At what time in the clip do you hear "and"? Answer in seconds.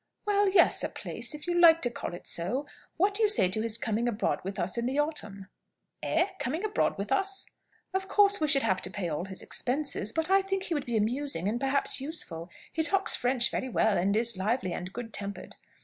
11.47-11.59, 13.95-14.17, 14.73-14.91